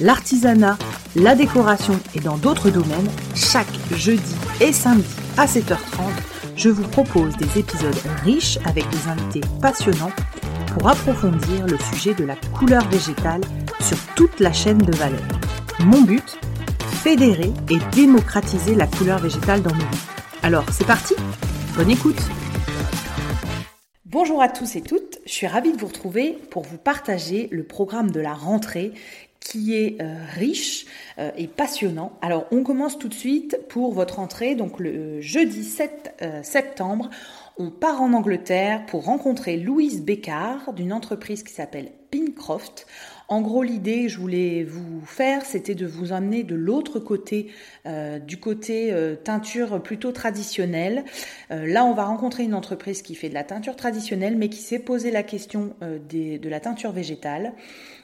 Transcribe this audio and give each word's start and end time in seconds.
l'artisanat, 0.00 0.78
la 1.16 1.34
décoration 1.34 1.98
et 2.14 2.20
dans 2.20 2.36
d'autres 2.36 2.70
domaines, 2.70 3.08
chaque 3.34 3.66
jeudi 3.96 4.34
et 4.60 4.72
samedi 4.72 5.08
à 5.36 5.46
7h30, 5.46 6.10
je 6.56 6.68
vous 6.68 6.86
propose 6.88 7.36
des 7.36 7.58
épisodes 7.58 7.96
riches 8.24 8.58
avec 8.64 8.88
des 8.90 9.08
invités 9.08 9.40
passionnants 9.60 10.12
pour 10.72 10.88
approfondir 10.88 11.66
le 11.66 11.78
sujet 11.92 12.14
de 12.14 12.24
la 12.24 12.36
couleur 12.58 12.86
végétale 12.88 13.40
sur 13.80 13.98
toute 14.14 14.40
la 14.40 14.52
chaîne 14.52 14.78
de 14.78 14.96
valeur. 14.96 15.22
Mon 15.80 16.02
but 16.02 16.38
Fédérer 17.02 17.52
et 17.70 17.78
démocratiser 17.94 18.74
la 18.74 18.88
couleur 18.88 19.20
végétale 19.20 19.62
dans 19.62 19.74
nos 19.74 19.78
vies. 19.78 19.98
Alors, 20.42 20.64
c'est 20.72 20.86
parti 20.86 21.14
Bonne 21.76 21.90
écoute 21.90 22.20
Bonjour 24.04 24.42
à 24.42 24.48
tous 24.48 24.74
et 24.74 24.80
toutes, 24.80 25.18
je 25.26 25.32
suis 25.32 25.46
ravie 25.46 25.72
de 25.72 25.78
vous 25.78 25.86
retrouver 25.86 26.32
pour 26.50 26.62
vous 26.62 26.78
partager 26.78 27.48
le 27.52 27.62
programme 27.62 28.10
de 28.10 28.20
la 28.20 28.32
rentrée 28.32 28.92
qui 29.40 29.74
est 29.74 30.00
euh, 30.00 30.16
riche 30.34 30.86
euh, 31.18 31.30
et 31.36 31.46
passionnant. 31.46 32.12
Alors 32.22 32.46
on 32.50 32.62
commence 32.62 32.98
tout 32.98 33.08
de 33.08 33.14
suite 33.14 33.58
pour 33.68 33.92
votre 33.92 34.18
entrée, 34.18 34.54
donc 34.54 34.78
le 34.78 35.20
jeudi 35.20 35.64
7 35.64 36.16
euh, 36.22 36.42
septembre. 36.42 37.10
On 37.56 37.70
part 37.70 38.02
en 38.02 38.12
Angleterre 38.12 38.86
pour 38.86 39.04
rencontrer 39.04 39.56
Louise 39.56 40.02
Bécard 40.02 40.72
d'une 40.74 40.92
entreprise 40.92 41.42
qui 41.42 41.52
s'appelle 41.52 41.90
Pincroft. 42.10 42.86
En 43.28 43.42
gros, 43.42 43.62
l'idée 43.62 44.04
que 44.04 44.08
je 44.08 44.18
voulais 44.18 44.64
vous 44.64 45.04
faire, 45.04 45.44
c'était 45.44 45.74
de 45.74 45.86
vous 45.86 46.12
emmener 46.12 46.44
de 46.44 46.54
l'autre 46.54 46.98
côté, 46.98 47.52
du 48.26 48.38
côté 48.38 48.94
teinture 49.22 49.82
plutôt 49.82 50.12
traditionnelle. 50.12 51.04
là, 51.50 51.84
on 51.84 51.92
va 51.92 52.04
rencontrer 52.04 52.44
une 52.44 52.54
entreprise 52.54 53.02
qui 53.02 53.14
fait 53.14 53.28
de 53.28 53.34
la 53.34 53.44
teinture 53.44 53.76
traditionnelle, 53.76 54.38
mais 54.38 54.48
qui 54.48 54.62
s'est 54.62 54.78
posé 54.78 55.10
la 55.10 55.22
question 55.22 55.74
de 55.82 56.48
la 56.48 56.60
teinture 56.60 56.92
végétale. 56.92 57.52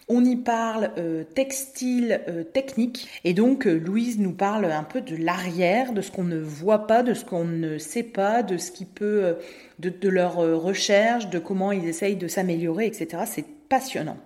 On 0.06 0.22
y 0.22 0.36
parle 0.36 0.90
euh, 0.98 1.24
textile 1.24 2.20
euh, 2.28 2.44
technique 2.44 3.08
et 3.24 3.32
donc 3.32 3.66
euh, 3.66 3.78
Louise 3.78 4.18
nous 4.18 4.32
parle 4.32 4.66
un 4.66 4.82
peu 4.82 5.00
de 5.00 5.16
l'arrière, 5.16 5.94
de 5.94 6.02
ce 6.02 6.10
qu'on 6.10 6.24
ne 6.24 6.38
voit 6.38 6.86
pas, 6.86 7.02
de 7.02 7.14
ce 7.14 7.24
qu'on 7.24 7.44
ne 7.44 7.78
sait 7.78 8.02
pas, 8.02 8.42
de 8.42 8.58
ce 8.58 8.70
qui 8.70 8.84
peut, 8.84 9.36
de, 9.78 9.88
de 9.88 10.08
leur 10.10 10.36
recherche, 10.36 11.30
de 11.30 11.38
comment 11.38 11.72
ils 11.72 11.88
essayent 11.88 12.16
de 12.16 12.28
s'améliorer, 12.28 12.86
etc. 12.86 13.22
C'est 13.26 13.46
passionnant. 13.70 14.18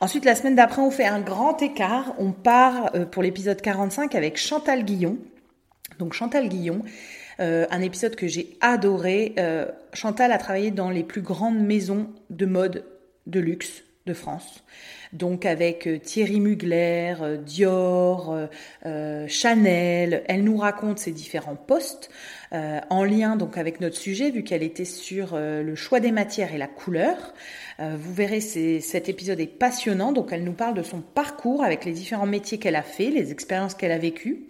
Ensuite, 0.00 0.24
la 0.24 0.34
semaine 0.34 0.54
d'après, 0.54 0.80
on 0.80 0.90
fait 0.90 1.06
un 1.06 1.20
grand 1.20 1.60
écart. 1.60 2.14
On 2.18 2.32
part 2.32 2.92
pour 3.10 3.22
l'épisode 3.22 3.60
45 3.60 4.14
avec 4.14 4.36
Chantal 4.36 4.84
Guillon. 4.84 5.18
Donc 5.98 6.12
Chantal 6.12 6.48
Guillon, 6.48 6.82
un 7.38 7.80
épisode 7.80 8.14
que 8.14 8.28
j'ai 8.28 8.56
adoré. 8.60 9.34
Chantal 9.92 10.30
a 10.30 10.38
travaillé 10.38 10.70
dans 10.70 10.90
les 10.90 11.02
plus 11.02 11.22
grandes 11.22 11.58
maisons 11.58 12.08
de 12.30 12.46
mode 12.46 12.84
de 13.26 13.40
luxe 13.40 13.82
de 14.06 14.14
France 14.14 14.62
donc 15.12 15.46
avec 15.46 15.86
euh, 15.86 15.98
Thierry 15.98 16.40
Mugler, 16.40 17.14
euh, 17.20 17.36
Dior, 17.36 18.36
euh, 18.86 19.26
Chanel. 19.28 20.24
Elle 20.28 20.44
nous 20.44 20.56
raconte 20.56 20.98
ses 20.98 21.12
différents 21.12 21.56
postes 21.56 22.10
en 22.50 23.04
lien 23.04 23.36
donc 23.36 23.58
avec 23.58 23.78
notre 23.82 23.96
sujet 23.96 24.30
vu 24.30 24.42
qu'elle 24.42 24.62
était 24.62 24.86
sur 24.86 25.38
le 25.38 25.74
choix 25.74 26.00
des 26.00 26.12
matières 26.12 26.54
et 26.54 26.56
la 26.56 26.66
couleur. 26.66 27.34
vous 27.78 28.14
verrez, 28.14 28.40
cet 28.40 29.10
épisode 29.10 29.38
est 29.38 29.46
passionnant. 29.46 30.12
Donc 30.12 30.32
elle 30.32 30.44
nous 30.44 30.54
parle 30.54 30.72
de 30.72 30.82
son 30.82 31.02
parcours 31.02 31.62
avec 31.62 31.84
les 31.84 31.92
différents 31.92 32.24
métiers 32.24 32.56
qu'elle 32.56 32.76
a 32.76 32.82
fait, 32.82 33.10
les 33.10 33.32
expériences 33.32 33.74
qu'elle 33.74 33.92
a 33.92 33.98
vécues. 33.98 34.46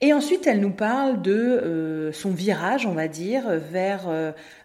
Et 0.00 0.12
ensuite, 0.12 0.46
elle 0.46 0.60
nous 0.60 0.72
parle 0.72 1.22
de 1.22 2.10
son 2.14 2.30
virage, 2.30 2.86
on 2.86 2.92
va 2.92 3.08
dire, 3.08 3.48
vers 3.48 4.08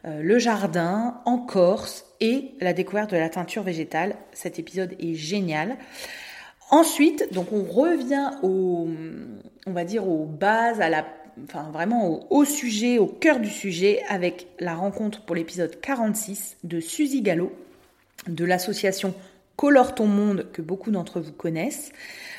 le 0.06 0.38
jardin 0.38 1.22
en 1.26 1.40
Corse 1.40 2.06
et 2.22 2.52
la 2.62 2.74
découverte 2.74 3.10
de 3.12 3.18
la 3.18 3.30
teinture 3.30 3.64
végétale. 3.64 4.16
Cet 4.32 4.60
épisode 4.60 4.96
est 5.00 5.16
génial. 5.16 5.78
Ensuite, 6.70 7.32
donc 7.34 7.52
on 7.52 7.64
revient 7.64 8.32
au, 8.42 8.88
on 9.68 9.72
va 9.72 9.84
dire 9.86 10.08
aux 10.08 10.26
bases, 10.26 10.82
à 10.82 10.90
la, 10.90 11.06
enfin 11.44 11.70
vraiment 11.72 12.32
au, 12.32 12.46
sujet, 12.46 12.98
au 12.98 13.06
cœur 13.06 13.40
du 13.40 13.50
sujet, 13.50 14.02
avec 14.10 14.48
la 14.60 14.74
rencontre 14.74 15.22
pour 15.22 15.36
l'épisode 15.36 15.80
46 15.82 16.58
de 16.64 16.80
Suzy 16.80 17.22
Gallo 17.22 17.52
de 18.28 18.46
l'association 18.46 19.14
Colore 19.56 19.94
ton 19.94 20.08
monde 20.08 20.48
que 20.52 20.64
beaucoup 20.64 20.90
d'entre 20.90 21.20
vous 21.20 21.32
connaissent. 21.32 21.92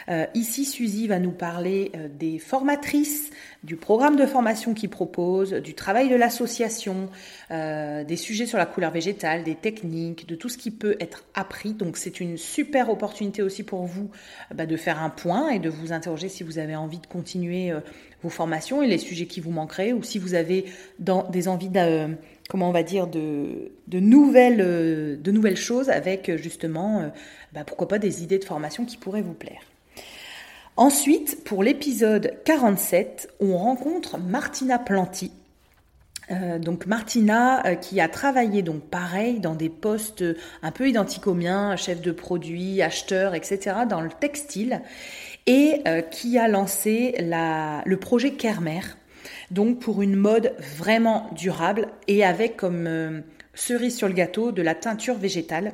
Euh, 0.09 0.27
ici, 0.35 0.65
Suzy 0.65 1.07
va 1.07 1.19
nous 1.19 1.31
parler 1.31 1.93
euh, 1.95 2.09
des 2.09 2.39
formatrices, 2.39 3.31
du 3.63 3.77
programme 3.77 4.17
de 4.17 4.27
formation 4.27 4.75
qu'il 4.75 4.91
propose, 4.91 5.53
du 5.53 5.75
travail 5.75 6.09
de 6.09 6.17
l'association, 6.17 7.09
euh, 7.53 8.05
des 8.05 8.17
sujets 8.17 8.47
sur 8.47 8.59
la 8.59 8.67
couleur 8.67 8.91
végétale, 8.91 9.45
des 9.45 9.55
techniques, 9.55 10.27
de 10.27 10.35
tout 10.35 10.49
ce 10.49 10.59
qui 10.59 10.73
peut 10.73 10.97
être 10.99 11.25
appris. 11.35 11.73
Donc 11.73 11.97
c'est 11.97 12.21
une 12.21 12.37
super 12.37 12.91
opportunité 12.91 13.43
aussi 13.43 13.63
pour 13.63 13.85
vous 13.85 14.11
bah, 14.53 14.67
de 14.67 14.77
faire 14.77 15.01
un 15.01 15.11
point 15.11 15.51
et 15.51 15.61
de 15.61 15.71
vous 15.71 15.93
interroger 15.93 16.29
si 16.29 16.43
vous 16.43 16.59
avez 16.59 16.77
envie 16.77 16.99
de 16.99 17.07
continuer 17.07 17.73
vos 18.23 18.29
formations 18.29 18.83
et 18.83 18.89
les 18.89 18.99
sujets 18.99 19.27
qui 19.27 19.41
vous 19.41 19.51
manqueraient 19.53 19.93
ou 19.93 20.03
si 20.03 20.19
vous 20.19 20.35
avez 20.35 20.65
des 20.99 21.49
envies 21.49 21.69
de 21.69 22.17
comment 22.49 22.69
on 22.69 22.73
va 22.73 22.83
dire, 22.83 23.07
de, 23.07 23.73
de, 23.89 24.01
nouvelles, 24.01 24.59
de 25.21 25.31
nouvelles 25.31 25.57
choses 25.57 25.89
avec 25.91 26.37
justement, 26.37 27.11
bah, 27.53 27.65
pourquoi 27.65 27.89
pas 27.89 27.99
des 27.99 28.23
idées 28.23 28.39
de 28.39 28.45
formation 28.45 28.85
qui 28.85 28.97
pourraient 28.97 29.23
vous 29.23 29.35
plaire. 29.35 29.63
Ensuite, 30.77 31.45
pour 31.45 31.63
l'épisode 31.63 32.35
47, 32.45 33.31
on 33.39 33.57
rencontre 33.57 34.19
Martina 34.19 34.79
Planti. 34.79 35.31
Euh, 36.31 36.59
donc 36.59 36.87
Martina 36.87 37.65
euh, 37.67 37.75
qui 37.75 38.01
a 38.01 38.09
travaillé 38.09 38.63
donc 38.63 38.83
pareil 38.83 39.41
dans 39.41 39.55
des 39.55 39.69
postes 39.69 40.25
un 40.63 40.73
peu 40.73 40.89
identiques 40.89 41.27
aux 41.27 41.35
miens, 41.35 41.77
chef 41.77 42.01
de 42.01 42.11
produit, 42.13 42.83
acheteur, 42.83 43.35
etc. 43.35 43.77
dans 43.89 44.01
le 44.01 44.09
textile 44.09 44.81
et 45.47 45.83
euh, 45.87 46.01
qui 46.01 46.39
a 46.39 46.49
lancé 46.49 47.15
la, 47.21 47.83
le 47.85 47.97
projet 47.99 48.33
Kermer, 48.33 48.81
donc 49.51 49.81
pour 49.81 50.03
une 50.03 50.17
mode 50.17 50.55
vraiment 50.77 51.31
durable 51.35 51.89
et 52.09 52.25
avec 52.25 52.57
comme 52.57 53.23
cerise 53.55 53.97
sur 53.97 54.09
le 54.09 54.15
gâteau 54.15 54.53
de 54.53 54.63
la 54.63 54.75
teinture 54.75 55.17
végétale. 55.17 55.73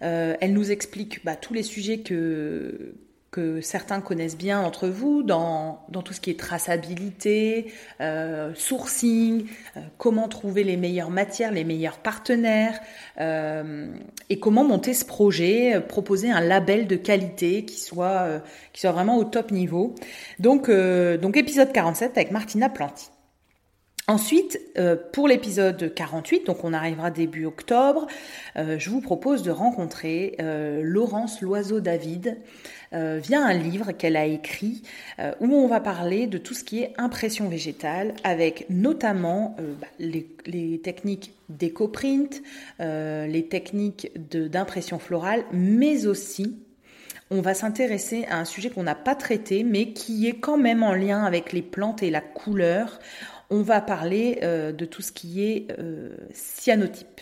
elle 0.00 0.52
nous 0.52 0.70
explique 0.70 1.24
bah, 1.24 1.36
tous 1.36 1.54
les 1.54 1.62
sujets 1.62 1.98
que, 1.98 2.94
que 3.34 3.60
certains 3.60 4.00
connaissent 4.00 4.36
bien 4.36 4.60
entre 4.60 4.86
vous 4.86 5.24
dans, 5.24 5.80
dans 5.88 6.02
tout 6.02 6.12
ce 6.12 6.20
qui 6.20 6.30
est 6.30 6.38
traçabilité, 6.38 7.72
euh, 8.00 8.52
sourcing, 8.54 9.46
euh, 9.76 9.80
comment 9.98 10.28
trouver 10.28 10.62
les 10.62 10.76
meilleures 10.76 11.10
matières, 11.10 11.50
les 11.50 11.64
meilleurs 11.64 11.98
partenaires 11.98 12.78
euh, 13.20 13.88
et 14.30 14.38
comment 14.38 14.62
monter 14.62 14.94
ce 14.94 15.04
projet, 15.04 15.80
proposer 15.80 16.30
un 16.30 16.40
label 16.40 16.86
de 16.86 16.94
qualité 16.94 17.64
qui 17.64 17.80
soit, 17.80 18.40
qui 18.72 18.82
soit 18.82 18.92
vraiment 18.92 19.16
au 19.16 19.24
top 19.24 19.50
niveau. 19.50 19.96
Donc, 20.38 20.70
donc 20.70 21.36
épisode 21.36 21.72
47 21.72 22.16
avec 22.16 22.30
Martina 22.30 22.68
Planti. 22.68 23.08
Ensuite, 24.06 24.60
pour 25.12 25.28
l'épisode 25.28 25.94
48, 25.94 26.46
donc 26.46 26.62
on 26.62 26.74
arrivera 26.74 27.10
début 27.10 27.46
octobre, 27.46 28.06
je 28.54 28.90
vous 28.90 29.00
propose 29.00 29.42
de 29.42 29.50
rencontrer 29.50 30.36
Laurence 30.82 31.40
Loiseau-David, 31.40 32.36
euh, 32.94 33.18
via 33.20 33.44
un 33.44 33.54
livre 33.54 33.90
qu'elle 33.90 34.16
a 34.16 34.24
écrit 34.24 34.82
euh, 35.18 35.32
où 35.40 35.52
on 35.52 35.66
va 35.66 35.80
parler 35.80 36.28
de 36.28 36.38
tout 36.38 36.54
ce 36.54 36.62
qui 36.62 36.80
est 36.80 36.92
impression 36.96 37.48
végétale 37.48 38.14
avec 38.22 38.66
notamment 38.70 39.56
euh, 39.58 39.74
bah, 39.80 39.88
les, 39.98 40.78
techniques 40.78 41.32
d'éco-print, 41.48 42.42
les 42.78 43.46
techniques 43.50 44.12
d'impression 44.16 44.98
florale, 44.98 45.44
mais 45.52 46.06
aussi 46.06 46.56
on 47.30 47.40
va 47.40 47.54
s'intéresser 47.54 48.26
à 48.28 48.38
un 48.38 48.44
sujet 48.44 48.70
qu'on 48.70 48.82
n'a 48.84 48.94
pas 48.94 49.14
traité 49.14 49.64
mais 49.64 49.92
qui 49.92 50.28
est 50.28 50.38
quand 50.38 50.58
même 50.58 50.82
en 50.82 50.92
lien 50.92 51.24
avec 51.24 51.52
les 51.52 51.62
plantes 51.62 52.02
et 52.02 52.10
la 52.10 52.20
couleur. 52.20 53.00
On 53.54 53.62
va 53.62 53.80
parler 53.80 54.40
de 54.42 54.84
tout 54.84 55.00
ce 55.00 55.12
qui 55.12 55.44
est 55.44 55.68
cyanotype. 56.32 57.20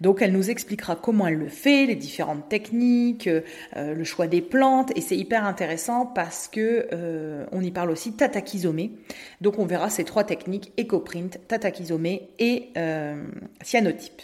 Donc 0.00 0.22
elle 0.22 0.32
nous 0.32 0.50
expliquera 0.50 0.96
comment 0.96 1.26
elle 1.26 1.36
le 1.36 1.48
fait, 1.48 1.86
les 1.86 1.94
différentes 1.94 2.48
techniques, 2.48 3.28
euh, 3.28 3.94
le 3.94 4.04
choix 4.04 4.26
des 4.26 4.40
plantes, 4.40 4.96
et 4.96 5.02
c'est 5.02 5.16
hyper 5.16 5.44
intéressant 5.44 6.06
parce 6.06 6.48
que 6.48 6.88
euh, 6.92 7.44
on 7.52 7.60
y 7.60 7.70
parle 7.70 7.90
aussi 7.90 8.12
tatakizomé. 8.12 8.92
Donc 9.40 9.58
on 9.58 9.66
verra 9.66 9.90
ces 9.90 10.04
trois 10.04 10.24
techniques 10.24 10.72
écoprint, 10.78 11.38
tatakizomé 11.48 12.30
et 12.38 12.70
euh, 12.78 13.22
cyanotype. 13.62 14.22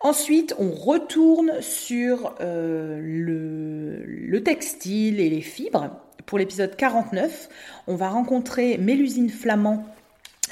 Ensuite, 0.00 0.54
on 0.58 0.70
retourne 0.70 1.52
sur 1.62 2.34
le, 2.38 4.04
le, 4.04 4.42
textile 4.42 5.20
et 5.20 5.30
les 5.30 5.40
fibres. 5.40 5.88
Pour 6.26 6.38
l'épisode 6.38 6.76
49, 6.76 7.48
on 7.86 7.96
va 7.96 8.10
rencontrer 8.10 8.76
Mélusine 8.76 9.30
Flamand 9.30 9.86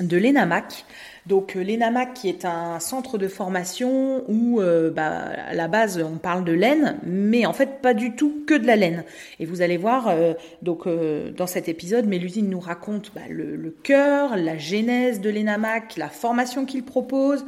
de 0.01 0.17
l'ENAMAC. 0.17 0.85
Donc 1.27 1.57
euh, 1.57 1.63
l'ENAMAC 1.63 2.15
qui 2.15 2.29
est 2.29 2.45
un 2.45 2.81
centre 2.81 3.17
de 3.17 3.29
formation 3.29 4.25
où 4.29 4.61
euh, 4.61 4.91
bah, 4.91 5.31
à 5.49 5.55
la 5.55 5.69
base 5.69 5.99
on 5.99 6.19
parle 6.19 6.45
de 6.45 6.53
laine, 6.53 6.99
mais 7.05 7.47
en 7.47 7.53
fait 7.53 7.81
pas 7.81 7.95
du 7.95 8.15
tout 8.15 8.45
que 8.47 8.55
de 8.55 8.67
la 8.67 8.77
laine. 8.77 9.05
Et 9.41 9.47
vous 9.47 9.63
allez 9.63 9.79
voir, 9.79 10.09
euh, 10.09 10.35
donc 10.63 10.87
dans 11.37 11.47
cet 11.47 11.69
épisode, 11.69 12.07
Mélusine 12.07 12.49
nous 12.51 12.61
raconte 12.61 13.13
bah, 13.15 13.23
le, 13.31 13.57
le, 13.57 13.71
cœur, 13.71 14.37
la 14.37 14.59
genèse 14.59 15.21
de 15.21 15.31
l'ENAMAC, 15.31 15.97
la 15.97 16.09
formation 16.09 16.67
qu'il 16.67 16.85
propose, 16.85 17.45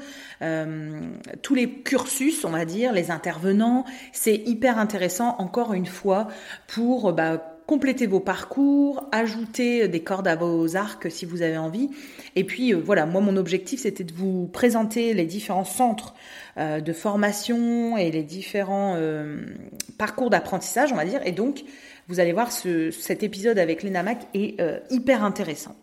tous 1.43 1.55
les 1.55 1.71
cursus, 1.71 2.45
on 2.45 2.51
va 2.51 2.65
dire, 2.65 2.93
les 2.93 3.11
intervenants. 3.11 3.85
C'est 4.13 4.37
hyper 4.37 4.79
intéressant 4.79 5.37
encore 5.39 5.75
une 5.75 5.87
fois 5.87 6.29
pour 6.67 7.13
bah, 7.13 7.56
compléter 7.67 8.07
vos 8.07 8.21
parcours, 8.21 9.09
ajouter 9.13 9.89
des 9.89 10.01
cordes 10.01 10.29
à 10.29 10.37
vos 10.37 10.77
arcs 10.77 11.11
si 11.11 11.27
vous 11.27 11.43
avez 11.43 11.59
envie. 11.59 11.91
Et 12.37 12.45
puis 12.45 12.73
euh, 12.73 12.77
voilà, 12.79 13.07
moi 13.07 13.21
mon 13.21 13.37
objectif 13.37 13.81
c'était 13.81 14.05
de 14.05 14.13
vous 14.13 14.47
présenter 14.47 15.15
les 15.15 15.27
différents 15.27 15.65
centres 15.65 16.15
euh, 16.59 16.81
de 16.81 16.93
formation 16.93 17.97
et 17.97 18.11
les 18.11 18.23
différents 18.23 18.95
euh, 18.97 19.45
parcours 19.99 20.31
d'apprentissage, 20.31 20.93
on 20.93 20.97
va 20.97 21.05
dire. 21.05 21.21
Et 21.27 21.33
donc 21.33 21.65
vous 22.09 22.21
allez 22.21 22.33
voir 22.33 22.53
ce, 22.53 22.91
cet 22.93 23.25
épisode 23.25 23.59
avec 23.59 23.83
l'ENAMAC 23.83 24.29
est 24.33 24.63
hyper 24.91 25.25
intéressant. 25.25 25.75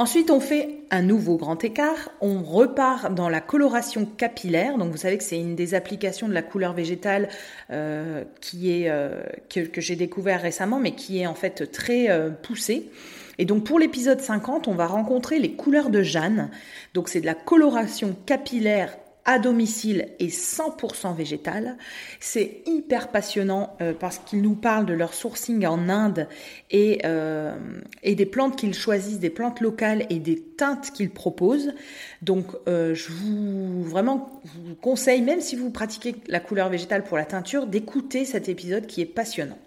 Ensuite, 0.00 0.30
on 0.30 0.40
fait 0.40 0.78
un 0.90 1.02
nouveau 1.02 1.36
grand 1.36 1.62
écart. 1.62 2.08
On 2.22 2.42
repart 2.42 3.14
dans 3.14 3.28
la 3.28 3.42
coloration 3.42 4.06
capillaire. 4.06 4.78
Donc, 4.78 4.92
vous 4.92 4.96
savez 4.96 5.18
que 5.18 5.22
c'est 5.22 5.38
une 5.38 5.54
des 5.54 5.74
applications 5.74 6.26
de 6.26 6.32
la 6.32 6.40
couleur 6.40 6.72
végétale 6.72 7.28
euh, 7.70 8.24
euh, 8.54 9.22
que, 9.50 9.80
j'ai 9.82 9.96
découvert 9.96 10.40
récemment, 10.40 10.80
mais 10.80 10.92
qui 10.92 11.20
est 11.20 11.26
en 11.26 11.34
fait 11.34 11.70
très 11.70 12.08
euh, 12.08 12.30
poussée. 12.30 12.90
Et 13.36 13.44
donc, 13.44 13.64
pour 13.64 13.78
l'épisode 13.78 14.22
50, 14.22 14.68
on 14.68 14.74
va 14.74 14.86
rencontrer 14.86 15.38
les 15.38 15.52
couleurs 15.52 15.90
de 15.90 16.02
Jeanne. 16.02 16.48
Donc, 16.94 17.10
c'est 17.10 17.20
de 17.20 17.26
la 17.26 17.34
coloration 17.34 18.16
capillaire 18.24 18.96
à 19.30 19.38
domicile 19.38 20.08
et 20.18 20.26
100% 20.26 21.14
végétal. 21.14 21.76
C'est 22.18 22.62
hyper 22.66 23.12
passionnant 23.12 23.76
euh, 23.80 23.92
parce 23.92 24.18
qu'ils 24.18 24.42
nous 24.42 24.56
parlent 24.56 24.86
de 24.86 24.92
leur 24.92 25.14
sourcing 25.14 25.64
en 25.66 25.88
Inde 25.88 26.26
et, 26.72 27.02
euh, 27.04 27.54
et 28.02 28.16
des 28.16 28.26
plantes 28.26 28.56
qu'ils 28.56 28.74
choisissent, 28.74 29.20
des 29.20 29.30
plantes 29.30 29.60
locales 29.60 30.04
et 30.10 30.18
des 30.18 30.40
teintes 30.40 30.90
qu'ils 30.90 31.10
proposent. 31.10 31.74
Donc 32.22 32.46
euh, 32.66 32.92
je 32.96 33.12
vous 33.12 33.84
vraiment 33.84 34.40
vous 34.42 34.74
conseille, 34.74 35.22
même 35.22 35.40
si 35.40 35.54
vous 35.54 35.70
pratiquez 35.70 36.16
la 36.26 36.40
couleur 36.40 36.68
végétale 36.68 37.04
pour 37.04 37.16
la 37.16 37.24
teinture, 37.24 37.68
d'écouter 37.68 38.24
cet 38.24 38.48
épisode 38.48 38.88
qui 38.88 39.00
est 39.00 39.06
passionnant. 39.06 39.58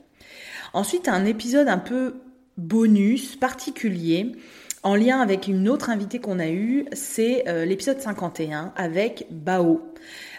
Ensuite, 0.73 1.07
un 1.07 1.23
épisode 1.23 1.69
un 1.69 1.77
peu 1.77 2.15
bonus, 2.57 3.37
particulier, 3.37 4.33
en 4.83 4.95
lien 4.95 5.21
avec 5.21 5.47
une 5.47 5.69
autre 5.69 5.89
invitée 5.89 6.19
qu'on 6.19 6.39
a 6.39 6.49
eue, 6.49 6.85
c'est 6.91 7.47
euh, 7.47 7.65
l'épisode 7.65 8.01
51 8.01 8.73
avec 8.75 9.25
Bao. 9.31 9.81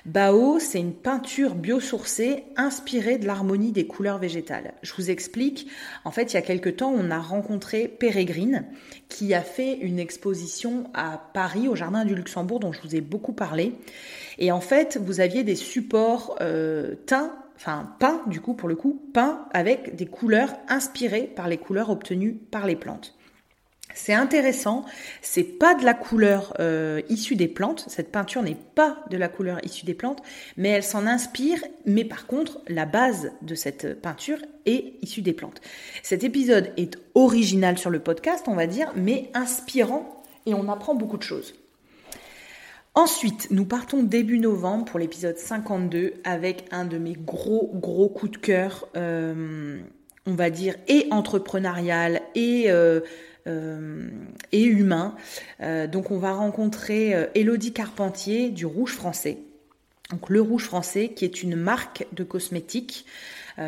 Bao, 0.04 0.58
c'est 0.58 0.80
une 0.80 0.92
peinture 0.92 1.54
biosourcée 1.54 2.44
inspirée 2.56 3.16
de 3.16 3.26
l'harmonie 3.26 3.72
des 3.72 3.86
couleurs 3.86 4.18
végétales. 4.18 4.74
Je 4.82 4.92
vous 4.92 5.10
explique. 5.10 5.68
En 6.04 6.10
fait, 6.10 6.32
il 6.32 6.34
y 6.34 6.36
a 6.38 6.42
quelque 6.42 6.68
temps, 6.68 6.92
on 6.94 7.10
a 7.10 7.18
rencontré 7.18 7.88
Pérégrine 7.88 8.66
qui 9.08 9.32
a 9.32 9.40
fait 9.40 9.78
une 9.78 9.98
exposition 9.98 10.90
à 10.92 11.30
Paris, 11.32 11.66
au 11.66 11.74
Jardin 11.74 12.04
du 12.04 12.14
Luxembourg, 12.14 12.60
dont 12.60 12.72
je 12.72 12.82
vous 12.82 12.94
ai 12.94 13.00
beaucoup 13.00 13.32
parlé. 13.32 13.72
Et 14.38 14.52
en 14.52 14.60
fait, 14.60 14.98
vous 15.02 15.20
aviez 15.20 15.42
des 15.42 15.56
supports 15.56 16.36
euh, 16.42 16.94
teints 17.06 17.34
enfin 17.56 17.94
peints 18.00 18.20
du 18.26 18.40
coup 18.40 18.54
pour 18.54 18.68
le 18.68 18.74
coup, 18.76 19.00
peints 19.14 19.46
avec 19.52 19.96
des 19.96 20.06
couleurs 20.06 20.52
inspirées 20.68 21.30
par 21.34 21.48
les 21.48 21.56
couleurs 21.56 21.88
obtenues 21.88 22.34
par 22.34 22.66
les 22.66 22.76
plantes. 22.76 23.13
C'est 23.94 24.12
intéressant, 24.12 24.84
c'est 25.22 25.44
pas 25.44 25.76
de 25.76 25.84
la 25.84 25.94
couleur 25.94 26.52
euh, 26.58 27.00
issue 27.08 27.36
des 27.36 27.46
plantes, 27.46 27.84
cette 27.88 28.10
peinture 28.10 28.42
n'est 28.42 28.58
pas 28.74 28.98
de 29.08 29.16
la 29.16 29.28
couleur 29.28 29.64
issue 29.64 29.86
des 29.86 29.94
plantes, 29.94 30.20
mais 30.56 30.70
elle 30.70 30.82
s'en 30.82 31.06
inspire, 31.06 31.58
mais 31.86 32.04
par 32.04 32.26
contre, 32.26 32.60
la 32.66 32.86
base 32.86 33.30
de 33.40 33.54
cette 33.54 34.02
peinture 34.02 34.38
est 34.66 34.94
issue 35.00 35.22
des 35.22 35.32
plantes. 35.32 35.60
Cet 36.02 36.24
épisode 36.24 36.72
est 36.76 36.98
original 37.14 37.78
sur 37.78 37.90
le 37.90 38.00
podcast, 38.00 38.46
on 38.48 38.56
va 38.56 38.66
dire, 38.66 38.92
mais 38.96 39.30
inspirant 39.32 40.22
et 40.44 40.54
on 40.54 40.68
apprend 40.68 40.96
beaucoup 40.96 41.16
de 41.16 41.22
choses. 41.22 41.54
Ensuite, 42.96 43.48
nous 43.52 43.64
partons 43.64 44.02
début 44.02 44.40
novembre 44.40 44.86
pour 44.86 44.98
l'épisode 44.98 45.38
52 45.38 46.14
avec 46.24 46.64
un 46.72 46.84
de 46.84 46.98
mes 46.98 47.14
gros 47.14 47.70
gros 47.74 48.08
coups 48.08 48.32
de 48.32 48.36
cœur, 48.38 48.88
euh, 48.96 49.78
on 50.26 50.34
va 50.34 50.50
dire, 50.50 50.74
et 50.88 51.06
entrepreneurial 51.12 52.22
et... 52.34 52.72
Euh, 52.72 53.00
euh, 53.46 54.08
et 54.52 54.62
humain. 54.62 55.14
Euh, 55.60 55.86
donc 55.86 56.10
on 56.10 56.18
va 56.18 56.32
rencontrer 56.32 57.14
euh, 57.14 57.26
Élodie 57.34 57.74
Carpentier 57.74 58.48
du 58.48 58.64
Rouge 58.64 58.92
Français. 58.92 59.36
Donc 60.10 60.30
le 60.30 60.40
Rouge 60.40 60.64
Français 60.64 61.10
qui 61.10 61.26
est 61.26 61.42
une 61.42 61.54
marque 61.54 62.06
de 62.12 62.24
cosmétiques 62.24 63.04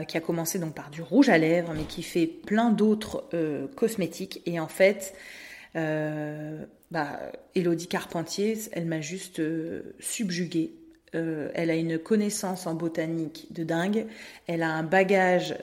qui 0.08 0.16
a 0.16 0.20
commencé 0.20 0.58
donc 0.58 0.74
par 0.74 0.90
du 0.90 1.00
rouge 1.00 1.28
à 1.28 1.38
lèvres 1.38 1.72
mais 1.72 1.84
qui 1.84 2.02
fait 2.02 2.26
plein 2.26 2.70
d'autres 2.70 3.24
cosmétiques 3.76 4.42
et 4.44 4.58
en 4.58 4.66
fait 4.66 5.14
bah, 5.74 7.20
Élodie 7.54 7.86
Carpentier, 7.86 8.58
elle 8.72 8.86
m'a 8.86 9.00
juste 9.00 9.40
subjuguée. 10.00 10.72
elle 11.12 11.70
a 11.70 11.76
une 11.76 12.00
connaissance 12.00 12.66
en 12.66 12.74
botanique 12.74 13.46
de 13.52 13.62
dingue. 13.62 14.06
Elle 14.48 14.64
a 14.64 14.70
un 14.70 14.82
bagage 14.82 15.54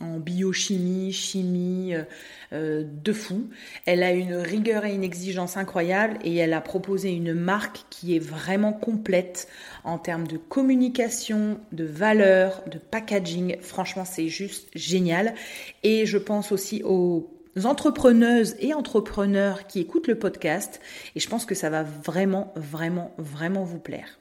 en 0.00 0.18
biochimie, 0.18 1.12
chimie, 1.12 1.94
euh, 1.94 2.04
euh, 2.52 2.84
de 2.86 3.12
fou. 3.12 3.48
Elle 3.86 4.02
a 4.02 4.12
une 4.12 4.34
rigueur 4.34 4.84
et 4.84 4.94
une 4.94 5.04
exigence 5.04 5.56
incroyable 5.56 6.18
et 6.24 6.36
elle 6.36 6.52
a 6.52 6.60
proposé 6.60 7.10
une 7.10 7.34
marque 7.34 7.84
qui 7.90 8.16
est 8.16 8.20
vraiment 8.20 8.72
complète 8.72 9.48
en 9.84 9.98
termes 9.98 10.26
de 10.26 10.36
communication, 10.36 11.60
de 11.72 11.84
valeur, 11.84 12.62
de 12.70 12.78
packaging. 12.78 13.56
Franchement, 13.60 14.04
c'est 14.04 14.28
juste 14.28 14.68
génial. 14.74 15.34
Et 15.82 16.06
je 16.06 16.18
pense 16.18 16.52
aussi 16.52 16.82
aux 16.84 17.30
entrepreneuses 17.64 18.56
et 18.60 18.74
entrepreneurs 18.74 19.66
qui 19.66 19.80
écoutent 19.80 20.06
le 20.06 20.18
podcast 20.18 20.80
et 21.14 21.20
je 21.20 21.28
pense 21.28 21.44
que 21.44 21.54
ça 21.54 21.70
va 21.70 21.82
vraiment, 21.82 22.52
vraiment, 22.56 23.12
vraiment 23.18 23.64
vous 23.64 23.78
plaire. 23.78 24.18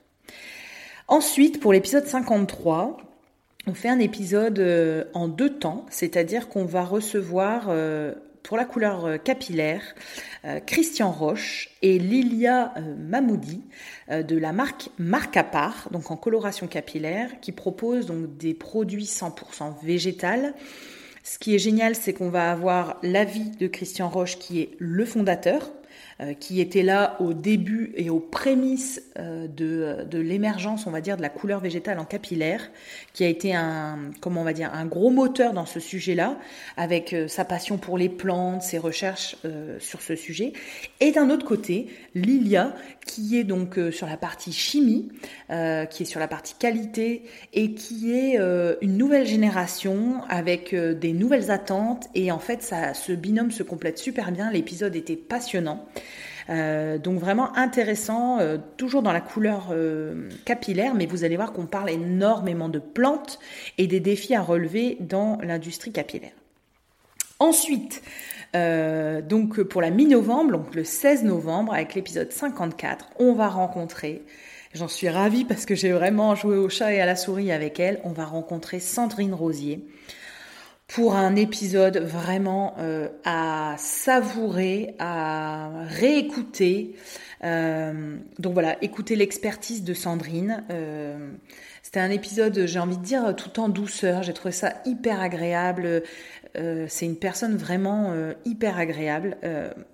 Ensuite, 1.07 1.59
pour 1.59 1.73
l'épisode 1.73 2.05
53, 2.05 2.97
on 3.69 3.75
fait 3.75 3.89
un 3.89 3.99
épisode 3.99 4.57
euh, 4.57 5.03
en 5.13 5.27
deux 5.27 5.51
temps, 5.51 5.85
c'est-à-dire 5.91 6.49
qu'on 6.49 6.65
va 6.65 6.83
recevoir 6.83 7.67
euh, 7.69 8.15
pour 8.41 8.57
la 8.57 8.65
couleur 8.65 9.05
euh, 9.05 9.17
capillaire 9.17 9.83
Christian 10.65 11.11
Roche 11.11 11.69
et 11.81 11.99
Lilia 11.99 12.73
Mamoudi 12.97 13.61
de 14.09 14.37
la 14.37 14.53
marque 14.53 14.89
Marque 14.97 15.35
à 15.35 15.43
part, 15.43 15.89
donc 15.91 16.11
en 16.11 16.15
coloration 16.15 16.65
capillaire, 16.65 17.29
qui 17.41 17.51
propose 17.51 18.05
donc 18.05 18.37
des 18.37 18.53
produits 18.53 19.03
100% 19.03 19.83
végétal. 19.83 20.53
Ce 21.23 21.37
qui 21.37 21.53
est 21.53 21.59
génial, 21.59 21.93
c'est 21.93 22.13
qu'on 22.13 22.29
va 22.29 22.51
avoir 22.51 22.99
l'avis 23.03 23.49
de 23.49 23.67
Christian 23.67 24.07
Roche 24.07 24.39
qui 24.39 24.61
est 24.61 24.69
le 24.79 25.03
fondateur 25.03 25.69
qui 26.39 26.59
était 26.59 26.83
là 26.83 27.15
au 27.21 27.33
début 27.33 27.93
et 27.95 28.09
aux 28.09 28.19
prémices 28.19 29.01
euh, 29.17 29.47
de, 29.47 30.03
de 30.03 30.19
l'émergence, 30.19 30.85
on 30.85 30.91
va 30.91 30.99
dire, 30.99 31.15
de 31.15 31.21
la 31.21 31.29
couleur 31.29 31.61
végétale 31.61 31.97
en 31.97 32.03
capillaire, 32.03 32.69
qui 33.13 33.23
a 33.23 33.27
été 33.27 33.55
un, 33.55 34.11
comment 34.19 34.41
on 34.41 34.43
va 34.43 34.51
dire, 34.51 34.69
un 34.73 34.85
gros 34.85 35.11
moteur 35.11 35.53
dans 35.53 35.65
ce 35.65 35.79
sujet-là, 35.79 36.37
avec 36.75 37.13
euh, 37.13 37.29
sa 37.29 37.45
passion 37.45 37.77
pour 37.77 37.97
les 37.97 38.09
plantes, 38.09 38.63
ses 38.63 38.77
recherches 38.77 39.37
sur 39.79 40.01
ce 40.01 40.15
sujet. 40.15 40.53
Et 40.99 41.11
d'un 41.11 41.29
autre 41.29 41.45
côté, 41.45 41.87
Lilia, 42.15 42.75
qui 43.05 43.37
est 43.37 43.43
donc 43.43 43.79
sur 43.91 44.07
la 44.07 44.17
partie 44.17 44.51
chimie, 44.51 45.09
qui 45.47 46.03
est 46.03 46.05
sur 46.05 46.19
la 46.19 46.27
partie 46.27 46.55
qualité 46.59 47.23
et 47.53 47.73
qui 47.73 48.11
est 48.11 48.37
une 48.81 48.97
nouvelle 48.97 49.25
génération 49.25 50.21
avec 50.29 50.75
des 50.75 51.13
nouvelles 51.13 51.51
attentes. 51.51 52.07
Et 52.15 52.31
en 52.31 52.39
fait, 52.39 52.61
ça, 52.61 52.93
ce 52.93 53.11
binôme 53.13 53.51
se 53.51 53.63
complète 53.63 53.97
super 53.97 54.31
bien. 54.31 54.51
L'épisode 54.51 54.95
était 54.95 55.15
passionnant. 55.15 55.87
Euh, 56.49 56.97
donc 56.97 57.19
vraiment 57.19 57.55
intéressant, 57.55 58.39
euh, 58.39 58.57
toujours 58.77 59.03
dans 59.03 59.11
la 59.11 59.21
couleur 59.21 59.67
euh, 59.71 60.29
capillaire, 60.45 60.95
mais 60.95 61.05
vous 61.05 61.23
allez 61.23 61.35
voir 61.35 61.53
qu'on 61.53 61.67
parle 61.67 61.89
énormément 61.89 62.69
de 62.69 62.79
plantes 62.79 63.39
et 63.77 63.87
des 63.87 63.99
défis 63.99 64.35
à 64.35 64.41
relever 64.41 64.97
dans 64.99 65.37
l'industrie 65.41 65.91
capillaire. 65.91 66.31
Ensuite, 67.39 68.01
pour 68.51 69.81
la 69.81 69.89
mi-novembre, 69.91 70.51
donc 70.51 70.75
le 70.75 70.83
16 70.83 71.23
novembre, 71.23 71.73
avec 71.73 71.93
l'épisode 71.93 72.31
54, 72.31 73.09
on 73.19 73.33
va 73.33 73.47
rencontrer 73.47 74.23
J'en 74.73 74.87
suis 74.87 75.09
ravie 75.09 75.45
parce 75.45 75.65
que 75.65 75.73
j'ai 75.73 75.91
vraiment 75.91 76.35
joué 76.35 76.55
au 76.55 76.69
chat 76.69 76.93
et 76.93 77.01
à 77.01 77.07
la 77.07 77.15
souris 77.15 77.51
avec 77.51 77.79
elle. 77.79 77.99
On 78.03 78.11
va 78.11 78.25
rencontrer 78.25 78.79
Sandrine 78.79 79.33
Rosier 79.33 79.83
pour 80.89 81.15
un 81.15 81.35
épisode 81.35 81.97
vraiment 81.99 82.73
euh, 82.79 83.09
à 83.23 83.75
savourer, 83.77 84.95
à 84.97 85.69
réécouter. 85.87 86.95
Euh, 87.43 88.17
donc 88.39 88.53
voilà, 88.53 88.75
écouter 88.83 89.15
l'expertise 89.15 89.83
de 89.83 89.93
Sandrine. 89.93 90.63
Euh, 90.71 91.31
c'était 91.83 91.99
un 91.99 92.09
épisode, 92.09 92.65
j'ai 92.65 92.79
envie 92.79 92.97
de 92.97 93.03
dire, 93.03 93.35
tout 93.35 93.59
en 93.59 93.69
douceur. 93.69 94.23
J'ai 94.23 94.33
trouvé 94.33 94.51
ça 94.51 94.73
hyper 94.85 95.21
agréable. 95.21 96.03
c'est 96.55 97.05
une 97.05 97.15
personne 97.17 97.55
vraiment 97.55 98.13
hyper 98.45 98.77
agréable. 98.77 99.37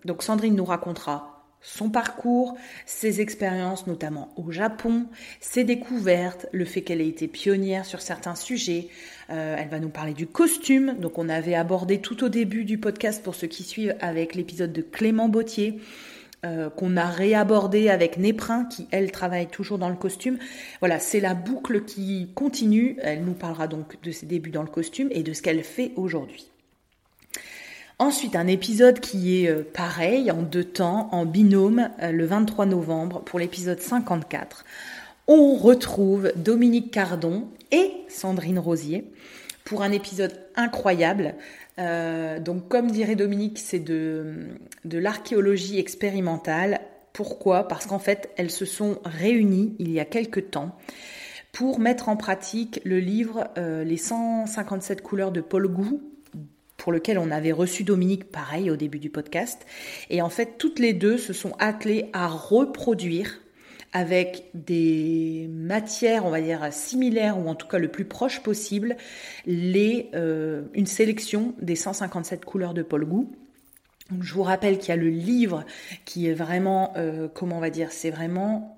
donc 0.03 0.23
Sandrine 0.23 0.55
nous 0.55 0.65
racontera 0.65 1.34
son 1.65 1.89
parcours, 1.89 2.55
ses 2.85 3.21
expériences 3.21 3.87
notamment 3.87 4.29
au 4.37 4.51
Japon, 4.51 5.07
ses 5.39 5.63
découvertes, 5.63 6.45
le 6.51 6.63
fait 6.63 6.81
qu'elle 6.81 7.01
ait 7.01 7.07
été 7.07 7.27
pionnière 7.27 7.85
sur 7.85 8.01
certains 8.01 8.35
sujets. 8.35 8.89
Euh, 9.31 9.55
elle 9.57 9.69
va 9.69 9.79
nous 9.79 9.89
parler 9.89 10.13
du 10.13 10.27
costume, 10.27 10.95
donc 10.99 11.17
on 11.17 11.27
avait 11.27 11.55
abordé 11.55 11.99
tout 11.99 12.23
au 12.23 12.29
début 12.29 12.65
du 12.65 12.77
podcast 12.77 13.23
pour 13.23 13.33
ceux 13.33 13.47
qui 13.47 13.63
suivent 13.63 13.95
avec 13.99 14.35
l'épisode 14.35 14.71
de 14.71 14.81
Clément 14.81 15.27
Bottier. 15.27 15.79
Euh, 16.45 16.69
qu'on 16.69 16.95
a 16.95 17.05
réabordé 17.05 17.89
avec 17.89 18.17
Néprin, 18.17 18.65
qui 18.65 18.87
elle 18.91 19.09
travaille 19.11 19.47
toujours 19.47 19.79
dans 19.79 19.89
le 19.89 19.95
costume. 19.95 20.37
Voilà, 20.79 20.99
c'est 20.99 21.19
la 21.19 21.33
boucle 21.33 21.85
qui 21.85 22.29
continue. 22.35 22.97
Elle 23.01 23.23
nous 23.23 23.33
parlera 23.33 23.67
donc 23.67 23.99
de 24.03 24.11
ses 24.11 24.27
débuts 24.27 24.51
dans 24.51 24.61
le 24.61 24.69
costume 24.69 25.07
et 25.09 25.23
de 25.23 25.33
ce 25.33 25.41
qu'elle 25.41 25.63
fait 25.63 25.91
aujourd'hui. 25.95 26.51
Ensuite, 27.97 28.35
un 28.35 28.47
épisode 28.47 28.99
qui 28.99 29.45
est 29.45 29.49
euh, 29.49 29.63
pareil, 29.63 30.29
en 30.29 30.41
deux 30.41 30.65
temps, 30.65 31.07
en 31.13 31.25
binôme, 31.25 31.91
euh, 32.01 32.11
le 32.11 32.25
23 32.25 32.65
novembre, 32.65 33.21
pour 33.21 33.39
l'épisode 33.39 33.79
54. 33.79 34.65
On 35.27 35.55
retrouve 35.55 36.33
Dominique 36.35 36.91
Cardon 36.91 37.47
et 37.71 37.91
Sandrine 38.09 38.59
Rosier 38.59 39.05
pour 39.63 39.81
un 39.81 39.93
épisode 39.93 40.33
incroyable. 40.57 41.35
Euh, 41.79 42.41
donc, 42.41 42.67
comme 42.67 42.91
dirait 42.91 43.15
Dominique, 43.15 43.59
c'est 43.59 43.79
de, 43.79 44.49
l'archéologie 44.83 45.79
expérimentale. 45.79 46.81
Pourquoi? 47.13 47.65
Parce 47.65 47.85
qu'en 47.85 47.99
fait, 47.99 48.29
elles 48.35 48.51
se 48.51 48.65
sont 48.65 48.99
réunies 49.05 49.73
il 49.79 49.89
y 49.89 50.01
a 50.01 50.05
quelque 50.05 50.41
temps 50.41 50.77
pour 51.53 51.79
mettre 51.79 52.09
en 52.09 52.17
pratique 52.17 52.81
le 52.83 52.99
livre 52.99 53.47
Les 53.55 53.95
157 53.95 55.01
couleurs 55.01 55.31
de 55.31 55.39
Paul 55.39 55.69
Gou 55.69 56.01
pour 56.77 56.91
lequel 56.91 57.17
on 57.17 57.31
avait 57.31 57.51
reçu 57.51 57.83
Dominique 57.83 58.31
pareil 58.31 58.69
au 58.69 58.75
début 58.75 58.99
du 58.99 59.09
podcast. 59.09 59.65
Et 60.09 60.21
en 60.21 60.29
fait, 60.29 60.57
toutes 60.57 60.79
les 60.79 60.93
deux 60.93 61.17
se 61.17 61.33
sont 61.33 61.53
attelées 61.59 62.09
à 62.13 62.27
reproduire 62.27 63.39
avec 63.93 64.49
des 64.53 65.49
matières, 65.49 66.25
on 66.25 66.29
va 66.29 66.41
dire, 66.41 66.67
similaires 66.73 67.39
ou 67.39 67.47
en 67.47 67.55
tout 67.55 67.67
cas 67.67 67.79
le 67.79 67.87
plus 67.87 68.03
proche 68.03 68.43
possible, 68.43 68.97
les, 69.45 70.09
euh, 70.13 70.63
une 70.73 70.85
sélection 70.85 71.55
des 71.61 71.77
157 71.77 72.43
couleurs 72.43 72.73
de 72.73 72.81
Paul 72.81 73.05
Gou. 73.05 73.31
je 74.19 74.33
vous 74.33 74.43
rappelle 74.43 74.79
qu'il 74.79 74.89
y 74.89 74.91
a 74.91 74.97
le 74.97 75.07
livre 75.07 75.63
qui 76.03 76.27
est 76.27 76.33
vraiment, 76.33 76.91
euh, 76.97 77.29
comment 77.33 77.57
on 77.57 77.61
va 77.61 77.69
dire, 77.69 77.93
c'est 77.93 78.11
vraiment 78.11 78.77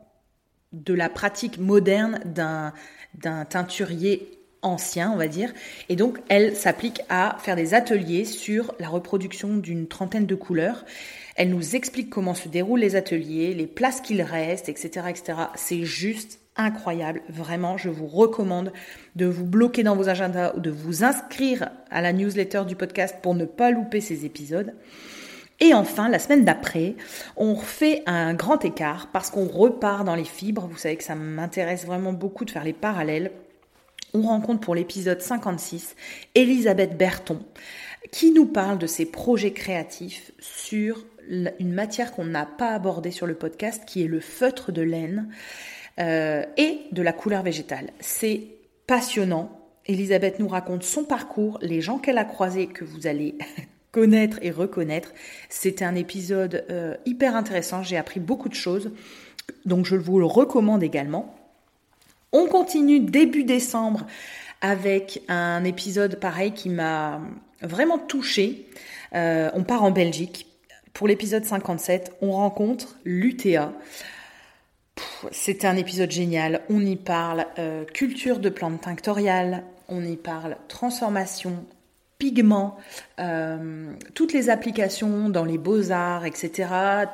de 0.71 0.93
la 0.93 1.09
pratique 1.09 1.57
moderne 1.57 2.19
d'un 2.25 2.73
d'un 3.15 3.45
teinturier 3.45 4.36
ancien, 4.61 5.11
on 5.11 5.17
va 5.17 5.27
dire. 5.27 5.53
Et 5.89 5.95
donc, 5.95 6.19
elle 6.29 6.55
s'applique 6.55 7.01
à 7.09 7.37
faire 7.39 7.55
des 7.55 7.73
ateliers 7.73 8.25
sur 8.25 8.73
la 8.79 8.89
reproduction 8.89 9.57
d'une 9.57 9.87
trentaine 9.87 10.25
de 10.25 10.35
couleurs. 10.35 10.85
Elle 11.35 11.49
nous 11.49 11.75
explique 11.75 12.09
comment 12.09 12.33
se 12.33 12.49
déroulent 12.49 12.79
les 12.79 12.95
ateliers, 12.95 13.53
les 13.53 13.67
places 13.67 14.01
qu'il 14.01 14.21
reste, 14.21 14.69
etc., 14.69 15.07
etc. 15.09 15.39
C'est 15.55 15.83
juste 15.83 16.39
incroyable. 16.55 17.21
Vraiment, 17.29 17.77
je 17.77 17.89
vous 17.89 18.07
recommande 18.07 18.73
de 19.15 19.27
vous 19.27 19.45
bloquer 19.45 19.83
dans 19.83 19.95
vos 19.95 20.09
agendas 20.09 20.53
ou 20.55 20.59
de 20.59 20.71
vous 20.71 21.03
inscrire 21.03 21.69
à 21.91 22.01
la 22.01 22.13
newsletter 22.13 22.63
du 22.67 22.75
podcast 22.75 23.17
pour 23.21 23.35
ne 23.35 23.45
pas 23.45 23.71
louper 23.71 24.01
ces 24.01 24.25
épisodes. 24.25 24.73
Et 25.59 25.73
enfin, 25.73 26.07
la 26.09 26.19
semaine 26.19 26.45
d'après, 26.45 26.95
on 27.35 27.55
refait 27.55 28.03
un 28.05 28.33
grand 28.35 28.63
écart 28.63 29.09
parce 29.11 29.31
qu'on 29.31 29.47
repart 29.47 30.05
dans 30.05 30.15
les 30.15 30.23
fibres. 30.23 30.67
Vous 30.67 30.77
savez 30.77 30.97
que 30.97 31.03
ça 31.03 31.15
m'intéresse 31.15 31.85
vraiment 31.85 32.13
beaucoup 32.13 32.45
de 32.45 32.51
faire 32.51 32.63
les 32.63 32.73
parallèles 32.73 33.31
on 34.13 34.21
rencontre 34.21 34.61
pour 34.61 34.75
l'épisode 34.75 35.21
56 35.21 35.95
Elisabeth 36.35 36.97
Berton 36.97 37.39
qui 38.11 38.31
nous 38.31 38.45
parle 38.45 38.77
de 38.77 38.87
ses 38.87 39.05
projets 39.05 39.51
créatifs 39.51 40.31
sur 40.39 41.05
une 41.29 41.73
matière 41.73 42.13
qu'on 42.13 42.25
n'a 42.25 42.45
pas 42.45 42.69
abordée 42.69 43.11
sur 43.11 43.27
le 43.27 43.35
podcast 43.35 43.83
qui 43.85 44.03
est 44.03 44.07
le 44.07 44.19
feutre 44.19 44.71
de 44.71 44.81
laine 44.81 45.29
euh, 45.99 46.43
et 46.57 46.79
de 46.91 47.01
la 47.01 47.11
couleur 47.11 47.43
végétale. 47.43 47.91
C'est 47.99 48.43
passionnant. 48.85 49.51
Elisabeth 49.85 50.39
nous 50.39 50.47
raconte 50.47 50.83
son 50.83 51.03
parcours, 51.03 51.59
les 51.61 51.81
gens 51.81 51.97
qu'elle 51.97 52.17
a 52.17 52.25
croisés 52.25 52.67
que 52.67 52.85
vous 52.85 53.07
allez 53.07 53.35
connaître 53.91 54.37
et 54.41 54.51
reconnaître. 54.51 55.13
C'était 55.49 55.85
un 55.85 55.95
épisode 55.95 56.65
euh, 56.69 56.95
hyper 57.05 57.35
intéressant, 57.35 57.83
j'ai 57.83 57.97
appris 57.97 58.19
beaucoup 58.19 58.49
de 58.49 58.53
choses, 58.53 58.91
donc 59.65 59.85
je 59.85 59.95
vous 59.95 60.19
le 60.19 60.25
recommande 60.25 60.83
également. 60.83 61.36
On 62.33 62.47
continue 62.47 62.99
début 62.99 63.43
décembre 63.43 64.05
avec 64.61 65.21
un 65.27 65.63
épisode 65.63 66.19
pareil 66.19 66.51
qui 66.51 66.69
m'a 66.69 67.21
vraiment 67.61 67.97
touchée. 67.97 68.67
Euh, 69.15 69.49
on 69.53 69.63
part 69.63 69.83
en 69.83 69.91
Belgique. 69.91 70.47
Pour 70.93 71.07
l'épisode 71.07 71.45
57, 71.45 72.17
on 72.21 72.31
rencontre 72.31 72.97
l'UTA. 73.05 73.71
C'était 75.31 75.67
un 75.67 75.77
épisode 75.77 76.11
génial. 76.11 76.61
On 76.69 76.83
y 76.83 76.95
parle 76.95 77.45
euh, 77.59 77.85
culture 77.85 78.39
de 78.39 78.49
plantes 78.49 78.81
tinctoriales, 78.81 79.63
on 79.89 80.03
y 80.03 80.15
parle 80.15 80.57
transformation, 80.67 81.65
pigments, 82.17 82.77
euh, 83.19 83.93
toutes 84.15 84.33
les 84.33 84.49
applications 84.49 85.29
dans 85.29 85.45
les 85.45 85.59
beaux-arts, 85.59 86.25
etc. 86.25 86.69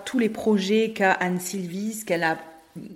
Tous 0.05 0.17
les 0.17 0.29
projets 0.29 0.91
qu'a 0.91 1.11
Anne-Sylvie, 1.11 1.93
ce 1.93 2.05
qu'elle 2.05 2.23
a 2.23 2.37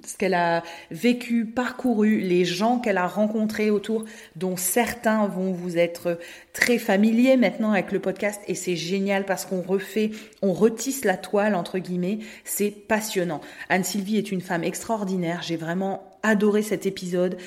ce 0.06 0.18
qu'elle 0.18 0.34
a 0.34 0.64
vécu, 0.92 1.46
parcouru, 1.46 2.20
les 2.20 2.46
gens 2.46 2.80
qu'elle 2.80 2.98
a 2.98 3.08
rencontrés 3.08 3.70
autour, 3.70 4.06
dont 4.36 4.56
certains 4.58 5.28
vont 5.28 5.52
vous 5.52 5.78
être 5.78 6.20
très 6.54 6.78
familiers 6.78 7.38
maintenant 7.38 7.72
avec 7.72 7.92
le 7.92 8.00
podcast, 8.00 8.42
et 8.48 8.56
c'est 8.56 8.76
génial 8.76 9.26
parce 9.26 9.46
qu'on 9.46 9.62
refait, 9.62 10.12
on 10.42 10.54
retisse 10.54 11.06
la 11.06 11.18
toile, 11.18 11.56
entre 11.56 11.80
guillemets, 11.80 12.20
c'est 12.44 12.72
passionnant. 12.72 13.42
Anne-Sylvie 13.70 14.18
est 14.18 14.32
une 14.32 14.42
femme 14.42 14.64
extraordinaire, 14.64 15.42
j'ai 15.44 15.58
vraiment 15.58 16.04
adoré 16.24 16.62
cet 16.62 16.86
épisode 16.86 17.38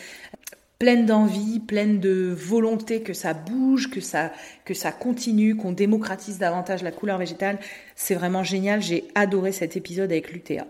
pleine 0.80 1.04
d'envie, 1.04 1.60
pleine 1.60 2.00
de 2.00 2.34
volonté 2.34 3.02
que 3.02 3.12
ça 3.12 3.34
bouge, 3.34 3.90
que 3.90 4.00
ça, 4.00 4.32
que 4.64 4.72
ça 4.72 4.92
continue, 4.92 5.54
qu'on 5.54 5.72
démocratise 5.72 6.38
davantage 6.38 6.82
la 6.82 6.90
couleur 6.90 7.18
végétale. 7.18 7.58
C'est 7.96 8.14
vraiment 8.14 8.44
génial. 8.44 8.80
J'ai 8.80 9.06
adoré 9.14 9.52
cet 9.52 9.76
épisode 9.76 10.10
avec 10.10 10.32
l'UTA. 10.32 10.66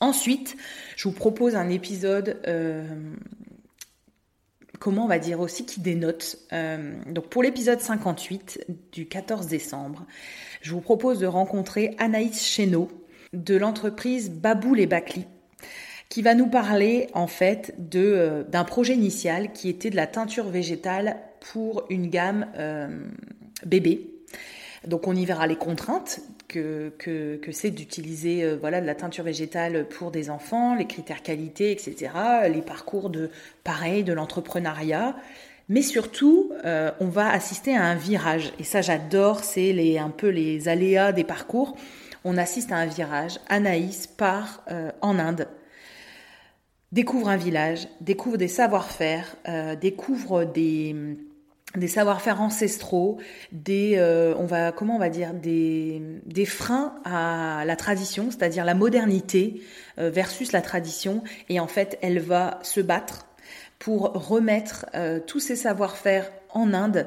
Ensuite, 0.00 0.56
je 0.96 1.08
vous 1.08 1.14
propose 1.14 1.56
un 1.56 1.68
épisode, 1.70 2.38
euh, 2.46 2.84
comment 4.78 5.04
on 5.04 5.08
va 5.08 5.18
dire 5.18 5.40
aussi, 5.40 5.64
qui 5.64 5.80
dénote. 5.80 6.38
Euh, 6.52 6.94
donc 7.06 7.28
pour 7.28 7.42
l'épisode 7.42 7.80
58 7.80 8.66
du 8.92 9.06
14 9.06 9.46
décembre, 9.46 10.06
je 10.60 10.72
vous 10.72 10.80
propose 10.80 11.18
de 11.18 11.26
rencontrer 11.26 11.94
Anaïs 11.98 12.44
Chéneau 12.44 12.88
de 13.32 13.56
l'entreprise 13.56 14.30
Baboul 14.30 14.80
et 14.80 14.86
Bacli 14.86 15.26
qui 16.08 16.22
va 16.22 16.34
nous 16.34 16.46
parler 16.46 17.08
en 17.14 17.26
fait 17.26 17.74
euh, 17.96 18.44
d'un 18.44 18.62
projet 18.62 18.94
initial 18.94 19.52
qui 19.52 19.68
était 19.68 19.90
de 19.90 19.96
la 19.96 20.06
teinture 20.06 20.48
végétale 20.48 21.16
pour 21.40 21.84
une 21.90 22.08
gamme 22.10 22.46
bébé. 23.64 24.15
Donc 24.86 25.08
on 25.08 25.16
y 25.16 25.24
verra 25.24 25.46
les 25.46 25.56
contraintes 25.56 26.20
que, 26.48 26.92
c'est 27.50 27.70
d'utiliser 27.70 28.44
euh, 28.44 28.56
voilà, 28.58 28.80
de 28.80 28.86
la 28.86 28.94
teinture 28.94 29.24
végétale 29.24 29.86
pour 29.88 30.10
des 30.10 30.30
enfants, 30.30 30.74
les 30.74 30.86
critères 30.86 31.22
qualité, 31.22 31.72
etc., 31.72 32.12
les 32.50 32.62
parcours 32.62 33.10
de 33.10 33.30
pareil, 33.64 34.04
de 34.04 34.12
l'entrepreneuriat. 34.12 35.16
Mais 35.68 35.82
surtout, 35.82 36.52
euh, 36.64 36.92
on 37.00 37.08
va 37.08 37.28
assister 37.30 37.76
à 37.76 37.84
un 37.84 37.96
virage. 37.96 38.52
Et 38.60 38.64
ça, 38.64 38.80
j'adore, 38.80 39.42
c'est 39.42 39.72
les, 39.72 39.98
un 39.98 40.10
peu 40.10 40.28
les 40.28 40.68
aléas 40.68 41.10
des 41.10 41.24
parcours. 41.24 41.76
On 42.24 42.38
assiste 42.38 42.70
à 42.70 42.76
un 42.76 42.86
virage. 42.86 43.40
Anaïs 43.48 44.06
part 44.06 44.62
euh, 44.70 44.92
en 45.02 45.18
Inde, 45.18 45.48
découvre 46.92 47.28
un 47.28 47.36
village, 47.36 47.88
découvre 48.00 48.36
des 48.36 48.48
savoir-faire, 48.48 49.36
découvre 49.80 50.44
des 50.44 50.94
des 51.76 51.88
savoir-faire 51.88 52.40
ancestraux, 52.40 53.18
des, 53.52 53.94
euh, 53.96 54.34
on 54.38 54.46
va, 54.46 54.72
comment 54.72 54.96
on 54.96 54.98
va 54.98 55.08
dire, 55.08 55.34
des, 55.34 56.02
des 56.24 56.44
freins 56.44 56.94
à 57.04 57.64
la 57.64 57.76
tradition, 57.76 58.30
c'est-à-dire 58.30 58.64
la 58.64 58.74
modernité 58.74 59.62
euh, 59.98 60.10
versus 60.10 60.52
la 60.52 60.62
tradition. 60.62 61.22
Et 61.48 61.60
en 61.60 61.66
fait, 61.66 61.98
elle 62.02 62.18
va 62.18 62.58
se 62.62 62.80
battre 62.80 63.26
pour 63.78 64.12
remettre 64.14 64.86
euh, 64.94 65.20
tous 65.20 65.40
ces 65.40 65.56
savoir-faire 65.56 66.30
en 66.50 66.72
Inde 66.72 67.06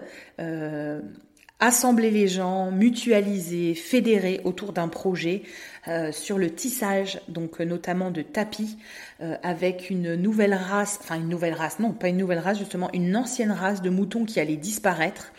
assembler 1.60 2.10
les 2.10 2.28
gens, 2.28 2.72
mutualiser, 2.72 3.76
fédérer 3.76 4.40
autour 4.44 4.72
d'un 4.72 4.88
projet 4.88 5.44
euh, 5.88 6.12
sur 6.12 6.38
le 6.38 6.50
tissage, 6.50 7.20
donc 7.28 7.60
euh, 7.60 7.66
notamment 7.66 8.12
de 8.12 8.22
tapis, 8.22 8.78
euh, 9.22 9.36
avec 9.44 9.90
une 9.90 10.16
nouvelle 10.16 10.54
race, 10.54 11.00
enfin 11.02 11.16
une 11.16 11.28
nouvelle 11.28 11.54
race, 11.54 11.80
non 11.80 11.92
pas 11.92 12.08
une 12.08 12.18
nouvelle 12.18 12.40
race 12.40 12.60
justement, 12.60 12.90
une 12.94 13.16
ancienne 13.16 13.52
race 13.52 13.82
de 13.82 13.90
moutons 13.90 14.26
qui 14.26 14.40
allait 14.40 14.56
disparaître. 14.56 15.34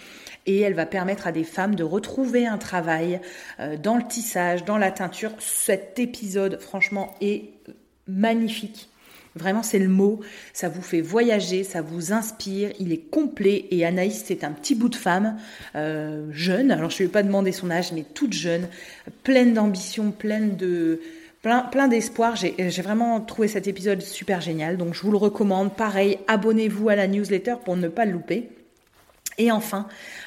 Et 0.47 0.61
elle 0.61 0.75
va 0.75 0.87
permettre 0.87 1.27
à 1.27 1.33
des 1.33 1.45
femmes 1.45 1.75
de 1.75 1.85
retrouver 1.85 2.47
un 2.47 2.57
travail 2.57 3.21
dans 3.83 3.97
le 3.97 4.03
tissage, 4.09 4.65
dans 4.65 4.79
la 4.79 4.91
teinture. 4.91 5.33
Cet 5.39 5.99
épisode, 5.99 6.59
franchement, 6.59 7.15
est 7.21 7.51
magnifique. 8.09 8.90
Vraiment, 9.37 9.63
c'est 9.63 9.79
le 9.79 9.89
mot. 9.89 10.21
Ça 10.53 10.69
vous 10.69 10.83
fait 10.83 11.01
voyager, 11.01 11.63
ça 11.63 11.83
vous 11.83 12.13
inspire. 12.13 12.71
Il 12.81 12.93
est 12.93 13.11
complet. 13.11 13.67
Et 13.71 13.85
Anaïs, 13.85 14.25
c'est 14.27 14.45
un 14.45 14.51
petit 14.51 14.75
bout 14.75 14.89
de 14.89 14.97
femme, 14.97 15.37
euh, 15.77 16.27
jeune. 16.33 16.71
Alors, 16.71 16.91
je 16.91 17.03
ne 17.03 17.07
vais 17.07 17.13
pas 17.13 17.23
demander 17.23 17.53
son 17.53 17.71
âge, 17.71 17.93
mais 17.93 18.05
toute 18.15 18.33
jeune, 18.33 18.69
pleine 19.23 19.55
d'ambition, 19.55 20.11
pleine 20.11 20.57
de 20.57 21.01
plein, 21.43 21.61
plein 21.63 21.89
d'espoir. 21.89 22.37
J'ai 22.37 22.83
vraiment 22.83 23.21
trouvé 23.21 23.49
cet 23.49 23.69
épisode 23.69 24.03
super 24.03 24.41
génial. 24.41 24.77
Donc, 24.77 24.95
je 24.95 25.03
vous 25.03 25.13
le 25.13 25.19
recommande. 25.19 25.75
Pareil, 25.75 26.19
abonnez-vous 26.27 26.89
à 26.89 26.97
la 26.97 27.07
newsletter 27.07 27.55
pour 27.65 27.77
ne 27.77 27.89
pas 27.89 28.05
le 28.05 28.13
louper. 28.13 28.49
Et 29.41 29.51
enfin, 29.51 29.87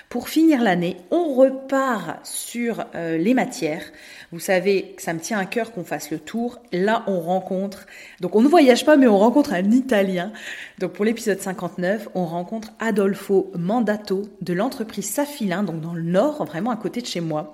pour 0.10 0.27
finir 0.27 0.60
l'année, 0.63 0.98
on 1.12 1.36
repart 1.36 2.25
sur 2.25 2.84
euh, 2.96 3.15
les 3.15 3.36
matières. 3.36 3.84
Vous 4.32 4.39
savez 4.39 4.96
que 4.98 5.03
ça 5.03 5.13
me 5.13 5.20
tient 5.20 5.38
à 5.38 5.46
cœur 5.46 5.72
qu'on 5.72 5.84
fasse 5.84 6.10
le 6.10 6.17
tour. 6.17 6.60
Là, 6.72 7.03
on 7.05 7.20
rencontre, 7.20 7.86
donc 8.22 8.36
on 8.36 8.41
ne 8.41 8.48
voyage 8.48 8.86
pas, 8.86 8.98
mais 8.98 9.05
on 9.05 9.20
rencontre 9.20 9.53
un 9.53 9.70
Italien. 9.70 10.34
Donc 10.79 10.93
pour 10.93 11.05
l'épisode 11.05 11.39
59, 11.39 12.10
on 12.15 12.25
rencontre 12.25 12.74
Adolfo 12.79 13.51
Mandato 13.55 14.24
de 14.41 14.53
l'entreprise 14.53 15.08
Safilin, 15.08 15.62
donc 15.62 15.79
dans 15.79 15.93
le 15.93 16.01
nord, 16.01 16.43
vraiment 16.43 16.72
à 16.72 16.75
côté 16.75 17.00
de 17.00 17.05
chez 17.05 17.22
moi. 17.22 17.53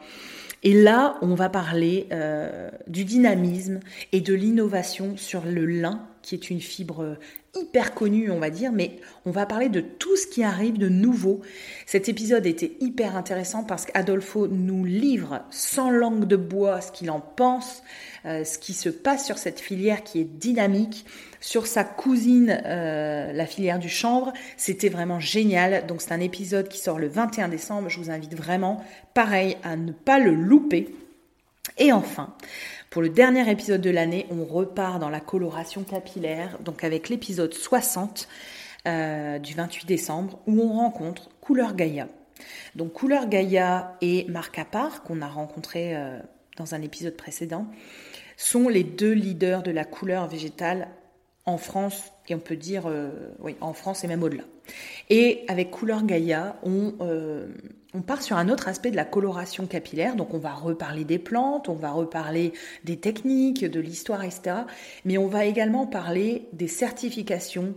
Et 0.63 0.73
là, 0.73 1.17
on 1.21 1.35
va 1.35 1.49
parler 1.49 2.07
euh, 2.13 2.69
du 2.87 3.03
dynamisme 3.03 3.81
et 4.13 4.21
de 4.21 4.33
l'innovation 4.33 5.17
sur 5.17 5.43
le 5.43 5.65
lin, 5.65 6.07
qui 6.21 6.35
est 6.35 6.49
une 6.49 6.61
fibre 6.61 7.17
hyper 7.55 7.93
connue, 7.93 8.31
on 8.31 8.39
va 8.39 8.49
dire, 8.49 8.71
mais 8.71 8.99
on 9.25 9.31
va 9.31 9.45
parler 9.45 9.69
de 9.69 9.81
tout 9.81 10.15
ce 10.15 10.27
qui 10.27 10.43
arrive 10.43 10.77
de 10.77 10.89
nouveau. 10.89 11.41
Cet 11.85 12.09
épisode 12.09 12.45
était 12.45 12.73
hyper 12.79 13.15
intéressant 13.15 13.63
parce 13.63 13.85
qu'Adolfo 13.85 14.47
nous 14.47 14.85
livre 14.85 15.41
sans 15.49 15.89
langue 15.89 16.25
de 16.25 16.35
bois 16.35 16.81
ce 16.81 16.91
qu'il 16.91 17.09
en 17.11 17.19
pense, 17.19 17.83
euh, 18.25 18.43
ce 18.43 18.57
qui 18.57 18.73
se 18.73 18.89
passe 18.89 19.25
sur 19.25 19.37
cette 19.37 19.59
filière 19.59 20.03
qui 20.03 20.19
est 20.19 20.25
dynamique, 20.25 21.05
sur 21.41 21.67
sa 21.67 21.83
cousine, 21.83 22.61
euh, 22.65 23.31
la 23.31 23.45
filière 23.45 23.79
du 23.79 23.89
chanvre. 23.89 24.33
C'était 24.57 24.89
vraiment 24.89 25.19
génial. 25.19 25.85
Donc 25.87 26.01
c'est 26.01 26.11
un 26.11 26.19
épisode 26.19 26.67
qui 26.67 26.79
sort 26.79 26.99
le 26.99 27.07
21 27.07 27.47
décembre. 27.47 27.89
Je 27.89 27.99
vous 27.99 28.11
invite 28.11 28.35
vraiment, 28.35 28.83
pareil, 29.13 29.57
à 29.63 29.75
ne 29.75 29.91
pas 29.91 30.19
le 30.19 30.33
louper. 30.33 30.89
Et 31.79 31.93
enfin, 31.93 32.35
pour 32.89 33.01
le 33.01 33.09
dernier 33.09 33.49
épisode 33.49 33.79
de 33.79 33.89
l'année, 33.89 34.27
on 34.29 34.43
repart 34.43 34.99
dans 34.99 35.09
la 35.09 35.21
coloration 35.21 35.83
capillaire, 35.83 36.59
donc 36.59 36.83
avec 36.83 37.07
l'épisode 37.07 37.53
60 37.53 38.27
euh, 38.87 39.39
du 39.39 39.53
28 39.53 39.87
décembre, 39.87 40.39
où 40.45 40.61
on 40.61 40.73
rencontre 40.73 41.29
Couleur 41.39 41.75
Gaïa. 41.75 42.07
Donc 42.75 42.91
Couleur 42.91 43.27
Gaïa 43.29 43.95
et 44.01 44.25
Marc 44.27 44.59
Appart, 44.59 45.01
qu'on 45.03 45.21
a 45.21 45.27
rencontré 45.27 45.95
euh, 45.95 46.19
dans 46.57 46.75
un 46.75 46.81
épisode 46.81 47.15
précédent, 47.15 47.65
sont 48.35 48.67
les 48.67 48.83
deux 48.83 49.13
leaders 49.13 49.63
de 49.63 49.71
la 49.71 49.85
couleur 49.85 50.27
végétale 50.27 50.89
en 51.49 51.57
France 51.57 52.11
et 52.27 52.35
on 52.35 52.39
peut 52.39 52.55
dire 52.55 52.83
euh, 52.87 53.09
oui 53.39 53.55
en 53.59 53.73
France 53.73 54.03
et 54.03 54.07
même 54.07 54.23
au-delà. 54.23 54.43
Et 55.09 55.43
avec 55.47 55.71
Couleur 55.71 56.03
Gaïa, 56.03 56.57
on, 56.63 56.93
euh, 57.01 57.47
on 57.93 58.01
part 58.01 58.21
sur 58.21 58.37
un 58.37 58.49
autre 58.49 58.67
aspect 58.67 58.91
de 58.91 58.95
la 58.95 59.05
coloration 59.05 59.65
capillaire. 59.65 60.15
Donc 60.15 60.33
on 60.33 60.37
va 60.37 60.53
reparler 60.53 61.03
des 61.03 61.17
plantes, 61.17 61.69
on 61.69 61.73
va 61.73 61.91
reparler 61.91 62.53
des 62.83 62.97
techniques, 62.97 63.65
de 63.65 63.79
l'histoire, 63.79 64.23
etc. 64.23 64.57
Mais 65.05 65.17
on 65.17 65.27
va 65.27 65.45
également 65.45 65.87
parler 65.87 66.47
des 66.53 66.67
certifications, 66.67 67.73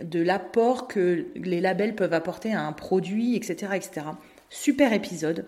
de 0.00 0.20
l'apport 0.22 0.86
que 0.86 1.26
les 1.34 1.60
labels 1.60 1.96
peuvent 1.96 2.14
apporter 2.14 2.54
à 2.54 2.62
un 2.62 2.72
produit, 2.72 3.34
etc. 3.34 3.72
etc. 3.74 4.06
Super 4.50 4.92
épisode. 4.92 5.46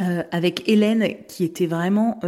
Euh, 0.00 0.24
avec 0.32 0.68
Hélène 0.68 1.14
qui 1.28 1.44
était 1.44 1.66
vraiment 1.66 2.18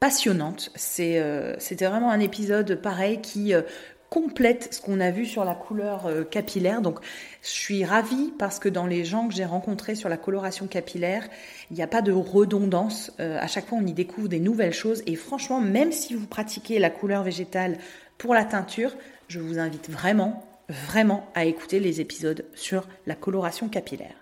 passionnante. 0.00 0.72
Euh, 0.98 1.54
c'était 1.58 1.86
vraiment 1.86 2.10
un 2.10 2.20
épisode 2.20 2.76
pareil 2.76 3.20
qui 3.20 3.54
euh, 3.54 3.62
complète 4.08 4.74
ce 4.74 4.80
qu'on 4.80 4.98
a 4.98 5.10
vu 5.10 5.26
sur 5.26 5.44
la 5.44 5.54
couleur 5.54 6.06
euh, 6.06 6.24
capillaire. 6.24 6.80
Donc, 6.80 6.98
je 7.42 7.50
suis 7.50 7.84
ravie 7.84 8.32
parce 8.38 8.58
que 8.58 8.70
dans 8.70 8.86
les 8.86 9.04
gens 9.04 9.28
que 9.28 9.34
j'ai 9.34 9.44
rencontrés 9.44 9.94
sur 9.94 10.08
la 10.08 10.16
coloration 10.16 10.66
capillaire, 10.66 11.28
il 11.70 11.76
n'y 11.76 11.82
a 11.82 11.86
pas 11.86 12.02
de 12.02 12.12
redondance. 12.12 13.12
à 13.18 13.46
chaque 13.46 13.66
fois, 13.66 13.78
on 13.80 13.86
y 13.86 13.92
découvre 13.92 14.28
des 14.28 14.40
nouvelles 14.40 14.72
choses. 14.72 15.02
Et 15.06 15.14
franchement, 15.14 15.60
même 15.60 15.92
si 15.92 16.14
vous 16.14 16.26
pratiquez 16.26 16.78
la 16.78 16.90
couleur 16.90 17.22
végétale 17.22 17.76
pour 18.18 18.34
la 18.34 18.44
teinture, 18.44 18.96
je 19.28 19.38
vous 19.38 19.58
invite 19.58 19.88
vraiment, 19.88 20.44
vraiment 20.68 21.26
à 21.34 21.44
écouter 21.44 21.78
les 21.78 22.00
épisodes 22.00 22.44
sur 22.54 22.88
la 23.06 23.14
coloration 23.14 23.68
capillaire. 23.68 24.14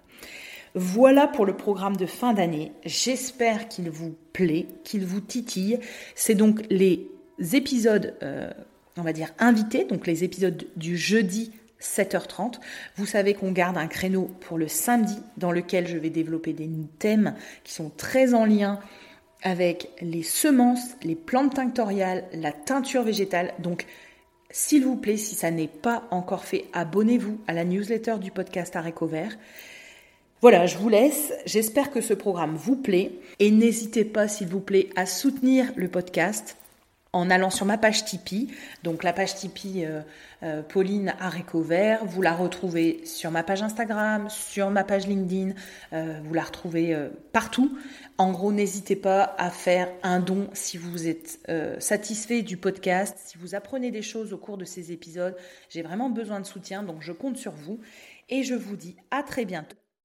Voilà 0.75 1.27
pour 1.27 1.47
le 1.47 1.57
programme 1.57 1.97
de 1.97 2.07
fin 2.07 2.33
d'année. 2.33 2.73
J'espère 2.85 3.69
qu'il 3.69 3.91
vous 3.91 4.15
plaît, 4.33 4.67
qu'il 4.85 5.05
vous 5.05 5.21
titille. 5.21 5.79
C'est 6.15 6.35
donc 6.35 6.63
les 6.71 7.09
épisodes, 7.53 8.15
euh, 8.23 8.51
on 8.97 9.03
va 9.03 9.13
dire, 9.13 9.33
invités, 9.39 9.85
donc 9.85 10.07
les 10.07 10.25
épisodes 10.25 10.67
du 10.77 10.97
jeudi 10.97 11.53
7h30. 11.81 12.55
Vous 12.97 13.07
savez 13.07 13.35
qu'on 13.35 13.53
garde 13.53 13.79
un 13.79 13.87
créneau 13.87 14.31
pour 14.41 14.59
le 14.59 14.69
samedi 14.69 15.19
dans 15.37 15.53
lequel 15.53 15.87
je 15.87 15.97
vais 15.97 16.11
développer 16.11 16.53
des 16.53 16.69
thèmes 16.99 17.35
qui 17.65 17.73
sont 17.73 17.91
très 17.97 18.35
en 18.35 18.45
lien 18.45 18.81
avec 19.43 19.89
les 20.01 20.25
semences, 20.25 20.97
les 21.03 21.15
plantes 21.15 21.55
tinctoriales, 21.55 22.25
la 22.33 22.53
teinture 22.53 23.05
végétale. 23.05 23.55
Donc, 23.61 23.87
s'il 24.51 24.85
vous 24.85 24.97
plaît, 24.97 25.17
si 25.17 25.35
ça 25.35 25.51
n'est 25.51 25.69
pas 25.69 26.09
encore 26.11 26.45
fait, 26.45 26.65
abonnez-vous 26.73 27.39
à 27.47 27.53
la 27.53 27.65
newsletter 27.65 28.17
du 28.21 28.31
podcast 28.31 28.75
Aréco 28.75 29.07
Vert. 29.07 29.37
Voilà, 30.41 30.67
je 30.67 30.79
vous 30.79 30.89
laisse. 30.89 31.33
J'espère 31.47 31.91
que 31.91 32.01
ce 32.01 32.15
programme 32.15 32.55
vous 32.55 32.77
plaît. 32.77 33.11
Et 33.41 33.51
n'hésitez 33.51 34.05
pas, 34.05 34.29
s'il 34.29 34.47
vous 34.47 34.61
plaît, 34.61 34.89
à 34.95 35.05
soutenir 35.05 35.73
le 35.75 35.89
podcast 35.89 36.57
en 37.13 37.29
allant 37.29 37.51
sur 37.51 37.67
ma 37.67 37.77
page 37.77 38.05
Tipeee. 38.05 38.47
Donc 38.85 39.03
la 39.03 39.13
page 39.13 39.35
Tipeee 39.35 39.85
euh, 39.85 40.01
euh, 40.45 40.63
Pauline 40.63 41.13
Vert, 41.55 42.05
vous 42.05 42.23
la 42.23 42.35
retrouvez 42.35 43.01
sur 43.05 43.33
ma 43.33 43.43
page 43.43 43.63
Instagram, 43.63 44.31
sur 44.31 44.71
ma 44.71 44.85
page 44.85 45.09
LinkedIn, 45.09 45.55
euh, 45.93 46.21
vous 46.23 46.35
la 46.35 46.43
retrouvez 46.43 46.97
partout. 47.33 47.77
En 48.17 48.31
gros, 48.31 48.53
n'hésitez 48.53 48.95
pas 48.95 49.35
à 49.39 49.51
faire 49.51 49.89
un 50.05 50.21
don 50.21 50.49
si 50.53 50.77
vous 50.77 51.09
êtes 51.09 51.41
satisfait 51.81 52.43
du 52.43 52.57
podcast, 52.57 53.19
si 53.27 53.39
vous 53.39 53.57
apprenez 53.57 53.91
des 53.91 54.03
choses 54.03 54.33
au 54.33 54.39
cours 54.39 54.57
de 54.57 54.65
ces 54.65 54.93
épisodes. 54.93 55.37
J'ai 55.69 55.83
vraiment 55.83 56.11
besoin 56.11 56.39
de 56.39 56.47
soutien, 56.47 56.85
donc 56.85 56.99
je 57.01 57.11
compte 57.13 57.37
sur 57.37 57.53
vous. 57.53 57.81
Et 58.29 58.45
je 58.45 58.55
vous 58.55 58.77
dis 58.77 58.95
à 59.11 59.25
très 59.25 59.45
bientôt. 59.45 59.77